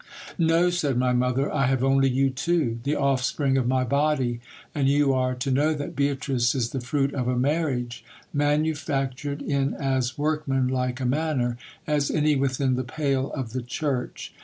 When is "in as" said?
9.43-10.17